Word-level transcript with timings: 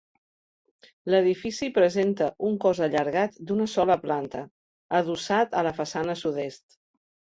L'edifici 1.13 1.69
presenta 1.75 2.31
un 2.49 2.57
cos 2.65 2.83
allargat 2.87 3.39
d'una 3.51 3.71
sola 3.77 4.01
planta, 4.09 4.45
adossat 5.05 5.59
a 5.63 5.69
la 5.71 5.79
façana 5.83 6.23
sud-est. 6.27 6.81